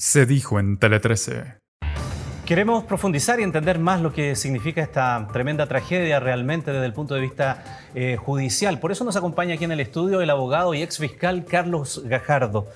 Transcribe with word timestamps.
se 0.00 0.24
dijo 0.24 0.58
en 0.58 0.78
Tele 0.78 0.98
13. 0.98 1.58
Queremos 2.46 2.84
profundizar 2.84 3.38
y 3.38 3.42
entender 3.42 3.78
más 3.78 4.00
lo 4.00 4.14
que 4.14 4.34
significa 4.34 4.80
esta 4.80 5.28
tremenda 5.30 5.66
tragedia 5.66 6.18
realmente 6.18 6.72
desde 6.72 6.86
el 6.86 6.94
punto 6.94 7.14
de 7.14 7.20
vista 7.20 7.62
eh, 7.94 8.16
judicial. 8.16 8.80
Por 8.80 8.92
eso 8.92 9.04
nos 9.04 9.16
acompaña 9.16 9.54
aquí 9.54 9.64
en 9.64 9.72
el 9.72 9.80
estudio 9.80 10.22
el 10.22 10.30
abogado 10.30 10.72
y 10.72 10.82
ex 10.82 10.96
fiscal 10.96 11.44
Carlos 11.44 12.02
Gajardo. 12.06 12.66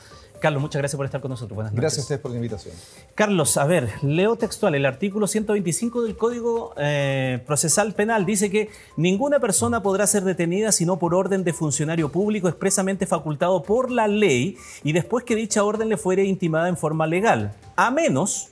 Carlos, 0.44 0.60
muchas 0.60 0.80
gracias 0.80 0.98
por 0.98 1.06
estar 1.06 1.22
con 1.22 1.30
nosotros. 1.30 1.54
Buenas 1.54 1.72
noches. 1.72 1.80
Gracias 1.80 1.98
a 2.00 2.02
ustedes 2.02 2.20
por 2.20 2.30
la 2.30 2.36
invitación. 2.36 2.74
Carlos, 3.14 3.56
a 3.56 3.64
ver, 3.64 3.88
leo 4.02 4.36
textual. 4.36 4.74
El 4.74 4.84
artículo 4.84 5.26
125 5.26 6.02
del 6.02 6.18
Código 6.18 6.74
eh, 6.76 7.42
Procesal 7.46 7.94
Penal 7.94 8.26
dice 8.26 8.50
que 8.50 8.68
ninguna 8.98 9.40
persona 9.40 9.82
podrá 9.82 10.06
ser 10.06 10.22
detenida 10.22 10.70
sino 10.70 10.98
por 10.98 11.14
orden 11.14 11.44
de 11.44 11.54
funcionario 11.54 12.12
público 12.12 12.46
expresamente 12.46 13.06
facultado 13.06 13.62
por 13.62 13.90
la 13.90 14.06
ley 14.06 14.58
y 14.82 14.92
después 14.92 15.24
que 15.24 15.34
dicha 15.34 15.64
orden 15.64 15.88
le 15.88 15.96
fuere 15.96 16.24
intimada 16.24 16.68
en 16.68 16.76
forma 16.76 17.06
legal, 17.06 17.54
a 17.74 17.90
menos 17.90 18.50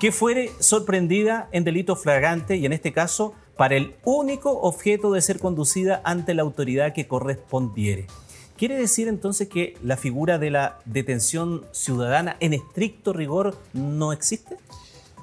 que 0.00 0.10
fuere 0.10 0.50
sorprendida 0.58 1.48
en 1.52 1.62
delito 1.62 1.94
flagrante 1.94 2.56
y 2.56 2.66
en 2.66 2.72
este 2.72 2.92
caso 2.92 3.32
para 3.56 3.76
el 3.76 3.94
único 4.02 4.60
objeto 4.62 5.12
de 5.12 5.22
ser 5.22 5.38
conducida 5.38 6.00
ante 6.02 6.34
la 6.34 6.42
autoridad 6.42 6.92
que 6.94 7.06
correspondiere. 7.06 8.08
¿Quiere 8.58 8.76
decir 8.76 9.06
entonces 9.06 9.48
que 9.48 9.76
la 9.84 9.96
figura 9.96 10.36
de 10.36 10.50
la 10.50 10.80
detención 10.84 11.64
ciudadana 11.70 12.36
en 12.40 12.54
estricto 12.54 13.12
rigor 13.12 13.56
no 13.72 14.12
existe? 14.12 14.56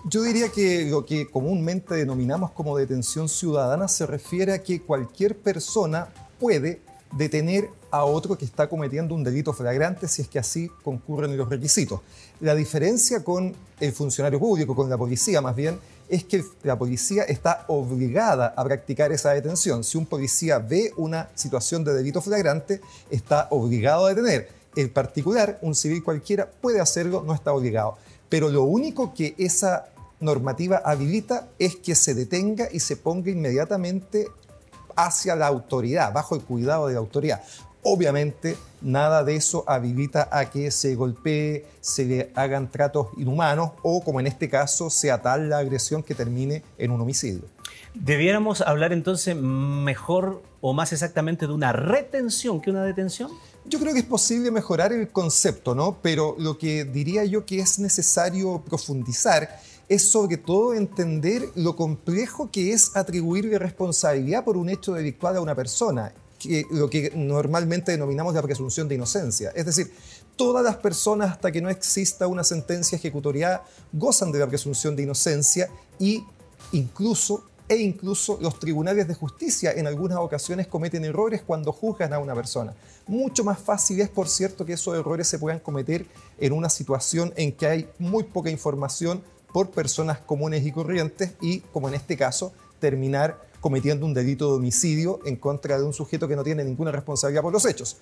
Yo 0.06 0.24
diría 0.24 0.48
que 0.48 0.86
lo 0.90 1.06
que 1.06 1.30
comúnmente 1.30 1.96
denominamos 1.96 2.52
como 2.52 2.78
detención 2.78 3.28
ciudadana 3.28 3.90
se 3.90 4.06
refiere 4.06 4.54
a 4.54 4.64
que 4.64 4.82
cualquier 4.82 5.36
persona 5.36 6.08
puede 6.40 6.80
detener 7.12 7.70
a 7.92 8.06
otro 8.06 8.38
que 8.38 8.46
está 8.46 8.70
cometiendo 8.70 9.14
un 9.14 9.26
delito 9.26 9.52
flagrante 9.52 10.08
si 10.08 10.22
es 10.22 10.30
que 10.30 10.40
así 10.40 10.70
concurren 10.82 11.36
los 11.36 11.50
requisitos. 11.50 12.00
La 12.40 12.56
diferencia 12.56 13.22
con 13.22 13.54
el 13.82 13.92
funcionario 13.92 14.40
público, 14.40 14.78
con 14.78 14.90
la 14.90 14.98
policía 14.98 15.42
más 15.42 15.58
bien, 15.58 15.78
es 16.09 16.23
que 16.23 16.44
la 16.64 16.77
policía 16.77 17.24
está 17.24 17.66
obligada 17.68 18.54
a 18.55 18.63
practicar 18.63 19.12
esa 19.12 19.32
detención. 19.32 19.84
Si 19.84 19.98
un 19.98 20.05
policía 20.05 20.60
ve 20.60 20.91
una 20.98 21.30
situación 21.35 21.84
de 21.84 21.93
delito 21.93 22.21
flagrante, 22.21 22.82
está 23.10 23.48
obligado 23.49 24.05
a 24.05 24.10
detener. 24.10 24.49
En 24.76 24.90
particular, 24.91 25.57
un 25.62 25.74
civil 25.74 26.04
cualquiera 26.04 26.49
puede 26.49 26.80
hacerlo, 26.80 27.24
no 27.26 27.34
está 27.34 27.54
obligado. 27.54 27.98
Pero 28.30 28.49
lo 28.49 28.63
único 28.63 29.13
que 29.13 29.35
esa 29.38 29.85
normativa 30.20 30.82
habilita 30.84 31.48
es 31.60 31.76
que 31.76 31.96
se 31.96 32.13
detenga 32.13 32.68
y 32.71 32.80
se 32.80 32.98
ponga 32.98 33.32
inmediatamente 33.32 34.27
hacia 34.96 35.35
la 35.35 35.48
autoridad, 35.48 36.13
bajo 36.13 36.35
el 36.35 36.41
cuidado 36.41 36.87
de 36.87 36.93
la 36.93 36.99
autoridad. 36.99 37.41
Obviamente, 37.88 38.58
nada 38.82 39.24
de 39.24 39.36
eso 39.36 39.64
habilita 39.68 40.28
a 40.32 40.50
que 40.50 40.72
se 40.72 40.96
golpee, 40.96 41.68
se 41.82 42.04
le 42.04 42.32
hagan 42.34 42.72
tratos 42.72 43.10
inhumanos 43.16 43.74
o, 43.84 44.04
como 44.04 44.20
en 44.20 44.26
este 44.26 44.50
caso, 44.50 44.90
sea 44.90 45.22
tal 45.22 45.50
la 45.50 45.60
agresión 45.60 46.02
que 46.02 46.16
termine 46.16 46.64
en 46.80 46.90
un 46.90 47.02
homicidio. 47.02 47.44
¿Debiéramos 47.94 48.62
hablar 48.62 48.92
entonces 48.92 49.36
mejor 49.36 50.42
o 50.62 50.74
más 50.74 50.94
exactamente 50.94 51.46
de 51.46 51.54
una 51.54 51.74
retención 51.74 52.60
que 52.60 52.72
una 52.72 52.84
detención? 52.84 53.30
Yo 53.66 53.80
creo 53.80 53.94
que 53.94 53.99
es 53.99 54.05
posible 54.05 54.49
mejorar 54.49 54.92
el 54.92 55.10
concepto, 55.10 55.76
¿no? 55.76 55.99
Pero 56.02 56.36
lo 56.40 56.58
que 56.58 56.86
diría 56.86 57.24
yo 57.24 57.46
que 57.46 57.60
es 57.60 57.77
necesario 57.77 58.64
profundizar 58.68 59.60
es 59.88 60.10
sobre 60.10 60.38
todo 60.38 60.74
entender 60.74 61.44
lo 61.54 61.76
complejo 61.76 62.49
que 62.49 62.74
es 62.74 62.98
atribuirle 62.98 63.60
responsabilidad 63.60 64.44
por 64.44 64.58
un 64.58 64.70
hecho 64.70 64.94
delictual 64.94 65.38
a 65.38 65.42
una 65.42 65.53
persona 65.53 66.12
lo 66.72 66.90
que 66.90 67.12
normalmente 67.16 67.91
denominamos 67.91 68.34
la 68.34 68.41
presunción 68.41 68.88
de 68.88 68.96
inocencia. 68.96 69.51
Es 69.56 69.66
decir, 69.66 69.91
todas 70.35 70.63
las 70.63 70.78
personas 70.78 71.31
hasta 71.31 71.52
que 71.52 71.62
no 71.62 71.69
exista 71.69 72.28
una 72.28 72.44
sentencia 72.44 72.97
ejecutorial 72.97 73.62
gozan 73.94 74.31
de 74.31 74.40
la 74.40 74.47
presunción 74.47 74.96
de 74.96 75.03
inocencia 75.03 75.69
y 76.00 76.24
incluso 76.72 77.44
e 77.68 77.78
incluso 77.78 78.38
los 78.41 78.59
tribunales 78.59 79.07
de 79.07 79.16
justicia 79.16 79.72
en 79.72 79.88
algunas 79.88 80.19
ocasiones 80.19 80.68
cometen 80.68 81.03
errores 81.03 81.42
cuando 81.42 81.72
juzgan 81.72 82.14
a 82.14 82.20
una 82.20 82.36
persona. 82.36 82.75
Mucho 83.08 83.44
más 83.44 83.59
fácil 83.59 84.02
es, 84.02 84.09
por 84.09 84.28
cierto, 84.28 84.66
que 84.66 84.74
esos 84.74 84.96
errores 84.96 85.28
se 85.28 85.40
puedan 85.40 85.59
cometer 85.59 86.06
en 86.40 86.53
una 86.53 86.70
situación 86.70 87.34
en 87.36 87.52
que 87.52 87.68
hay 87.68 87.90
muy 87.97 88.24
poca 88.24 88.52
información 88.52 89.24
por 89.52 89.72
personas 89.72 90.20
comunes 90.20 90.66
y 90.66 90.72
corrientes 90.72 91.31
y, 91.41 91.62
como 91.72 91.88
en 91.88 91.96
este 91.96 92.18
caso, 92.18 92.53
terminar 92.80 93.41
cometiendo 93.66 94.06
un 94.06 94.14
delito 94.14 94.52
de 94.52 94.58
homicidio 94.58 95.22
en 95.26 95.38
contra 95.38 95.80
de 95.80 95.84
un 95.84 95.92
sujeto 95.92 96.28
que 96.28 96.36
no 96.36 96.44
tiene 96.44 96.64
ninguna 96.64 96.92
responsabilidad 96.92 97.42
por 97.42 97.52
los 97.52 97.66
hechos. 97.66 97.98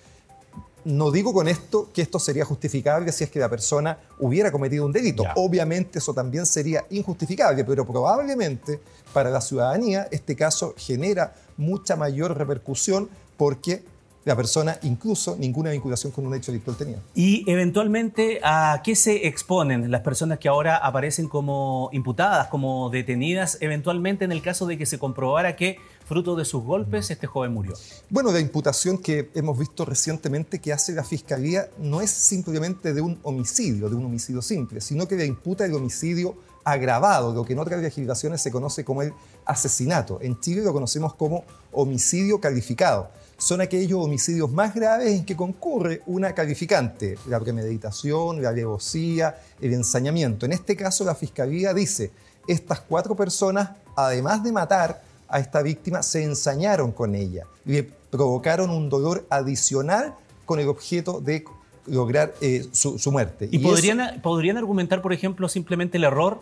No 0.84 1.10
digo 1.10 1.32
con 1.32 1.48
esto 1.48 1.88
que 1.90 2.02
esto 2.02 2.18
sería 2.18 2.44
justificable 2.44 3.10
si 3.12 3.24
es 3.24 3.30
que 3.30 3.38
la 3.38 3.48
persona 3.48 3.98
hubiera 4.18 4.52
cometido 4.52 4.84
un 4.84 4.92
delito. 4.92 5.24
Obviamente 5.36 6.00
eso 6.00 6.12
también 6.12 6.44
sería 6.44 6.84
injustificable, 6.90 7.64
pero 7.64 7.86
probablemente 7.86 8.78
para 9.14 9.30
la 9.30 9.40
ciudadanía 9.40 10.06
este 10.10 10.36
caso 10.36 10.74
genera 10.76 11.34
mucha 11.56 11.96
mayor 11.96 12.36
repercusión 12.36 13.08
porque 13.38 13.82
la 14.24 14.36
persona 14.36 14.78
incluso 14.82 15.36
ninguna 15.38 15.70
vinculación 15.70 16.12
con 16.12 16.26
un 16.26 16.34
hecho 16.34 16.52
delictual 16.52 16.76
tenía. 16.76 16.98
Y 17.14 17.48
eventualmente, 17.50 18.40
¿a 18.42 18.80
qué 18.82 18.96
se 18.96 19.26
exponen 19.26 19.90
las 19.90 20.00
personas 20.00 20.38
que 20.38 20.48
ahora 20.48 20.76
aparecen 20.76 21.28
como 21.28 21.90
imputadas, 21.92 22.48
como 22.48 22.90
detenidas, 22.90 23.58
eventualmente 23.60 24.24
en 24.24 24.32
el 24.32 24.42
caso 24.42 24.66
de 24.66 24.78
que 24.78 24.86
se 24.86 24.98
comprobara 24.98 25.56
que 25.56 25.78
fruto 26.06 26.36
de 26.36 26.44
sus 26.44 26.62
golpes 26.62 27.10
este 27.10 27.26
joven 27.26 27.52
murió? 27.52 27.74
Bueno, 28.10 28.32
la 28.32 28.40
imputación 28.40 28.98
que 28.98 29.30
hemos 29.34 29.58
visto 29.58 29.84
recientemente 29.84 30.60
que 30.60 30.72
hace 30.72 30.92
la 30.92 31.04
Fiscalía 31.04 31.68
no 31.78 32.00
es 32.00 32.10
simplemente 32.10 32.94
de 32.94 33.00
un 33.00 33.18
homicidio, 33.22 33.88
de 33.88 33.96
un 33.96 34.06
homicidio 34.06 34.42
simple, 34.42 34.80
sino 34.80 35.06
que 35.06 35.16
le 35.16 35.26
imputa 35.26 35.64
el 35.64 35.74
homicidio 35.74 36.36
agravado, 36.64 37.34
lo 37.34 37.44
que 37.44 37.52
en 37.52 37.58
otras 37.58 37.80
legislaciones 37.80 38.40
se 38.40 38.50
conoce 38.50 38.84
como 38.84 39.02
el 39.02 39.12
asesinato. 39.44 40.18
En 40.22 40.40
Chile 40.40 40.62
lo 40.62 40.72
conocemos 40.72 41.14
como 41.14 41.44
homicidio 41.72 42.40
calificado 42.40 43.10
son 43.36 43.60
aquellos 43.60 44.02
homicidios 44.02 44.50
más 44.50 44.74
graves 44.74 45.12
en 45.12 45.24
que 45.24 45.36
concurre 45.36 46.02
una 46.06 46.34
calificante, 46.34 47.18
la 47.26 47.40
premeditación, 47.40 48.42
la 48.42 48.50
alevosía, 48.50 49.36
el 49.60 49.74
ensañamiento. 49.74 50.46
En 50.46 50.52
este 50.52 50.76
caso, 50.76 51.04
la 51.04 51.14
Fiscalía 51.14 51.74
dice, 51.74 52.12
estas 52.46 52.80
cuatro 52.80 53.14
personas, 53.16 53.70
además 53.96 54.42
de 54.42 54.52
matar 54.52 55.02
a 55.28 55.40
esta 55.40 55.62
víctima, 55.62 56.02
se 56.02 56.22
ensañaron 56.22 56.92
con 56.92 57.14
ella, 57.14 57.44
le 57.64 57.82
provocaron 57.82 58.70
un 58.70 58.88
dolor 58.88 59.26
adicional 59.30 60.14
con 60.46 60.60
el 60.60 60.68
objeto 60.68 61.20
de 61.20 61.44
lograr 61.86 62.34
eh, 62.40 62.66
su, 62.72 63.10
muerte. 63.10 63.48
¿Y, 63.50 63.58
podrían, 63.58 64.22
podrían 64.22 64.56
argumentar, 64.56 65.02
por 65.02 65.12
ejemplo, 65.12 65.48
simplemente 65.48 65.98
el 65.98 66.04
error 66.04 66.40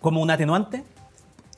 como 0.00 0.22
un 0.22 0.30
atenuante? 0.30 0.84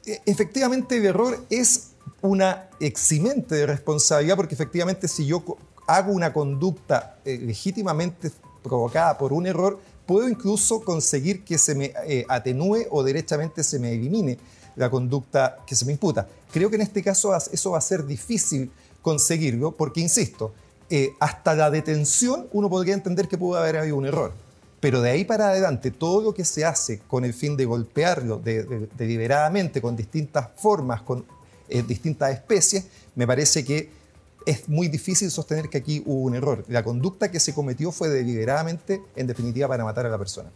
E, 0.05 0.21
efectivamente, 0.27 0.97
el 0.97 1.07
error 1.07 1.45
es 1.51 1.91
una 2.23 2.69
eximente 2.81 3.55
de 3.55 3.67
responsabilidad 3.67 4.37
porque 4.37 4.55
efectivamente 4.55 5.09
si 5.09 5.27
yo 5.27 5.43
hago 5.87 6.13
una 6.13 6.33
conducta 6.33 7.17
eh, 7.25 7.39
legítimamente 7.39 8.31
provocada 8.63 9.17
por 9.17 9.33
un 9.33 9.47
error, 9.47 9.79
puedo 10.07 10.29
incluso 10.29 10.83
conseguir 10.83 11.45
que 11.45 11.59
se 11.59 11.75
me 11.75 11.93
eh, 12.07 12.25
atenúe 12.29 12.87
o 12.91 13.03
derechamente 13.03 13.63
se 13.63 13.79
me 13.79 13.93
elimine 13.93 14.39
la 14.77 14.91
conducta 14.91 15.59
que 15.67 15.75
se 15.75 15.85
me 15.85 15.93
imputa. 15.93 16.27
Creo 16.53 16.71
que 16.71 16.77
en 16.77 16.83
este 16.83 17.03
caso 17.03 17.35
eso 17.35 17.71
va 17.71 17.79
a 17.79 17.81
ser 17.81 18.07
difícil 18.07 18.71
conseguirlo 19.03 19.73
porque, 19.73 20.01
insisto, 20.01 20.53
eh, 20.91 21.15
hasta 21.19 21.55
la 21.55 21.71
detención 21.71 22.47
uno 22.53 22.71
podría 22.71 22.95
entender 22.95 23.29
que 23.29 23.39
pudo 23.39 23.59
haber 23.59 23.79
habido 23.79 23.97
un 23.97 24.07
error. 24.07 24.33
Pero 24.81 25.01
de 25.01 25.11
ahí 25.11 25.25
para 25.25 25.49
adelante, 25.49 25.91
todo 25.91 26.21
lo 26.23 26.35
que 26.35 26.45
se 26.45 26.65
hace 26.65 27.01
con 27.07 27.25
el 27.25 27.33
fin 27.33 27.57
de 27.57 27.65
golpearlo 27.65 28.41
deliberadamente, 28.43 29.81
con 29.81 29.97
distintas 29.97 30.49
formas, 30.57 31.03
con 31.03 31.25
eh, 31.69 31.83
distintas 31.83 32.33
especies, 32.33 32.87
me 33.15 33.27
parece 33.27 33.65
que 33.65 33.91
es 34.47 34.69
muy 34.69 34.89
difícil 34.89 35.31
sostener 35.31 35.69
que 35.69 35.79
aquí 35.79 36.03
hubo 36.07 36.23
un 36.23 36.37
error. 36.37 36.65
La 36.69 36.85
conducta 36.85 37.31
que 37.31 37.41
se 37.41 37.53
cometió 37.53 37.91
fue 37.91 38.09
deliberadamente, 38.09 39.03
en 39.17 39.27
definitiva, 39.27 39.67
para 39.67 39.85
matar 39.85 40.07
a 40.07 40.09
la 40.09 40.19
persona. 40.19 40.51